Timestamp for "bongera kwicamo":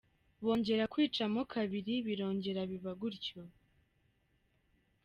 0.43-1.39